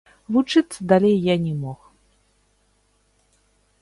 Вучыцца 0.35 0.79
далей 0.93 1.17
я 1.27 1.35
не 1.45 1.53
мог. 1.67 1.79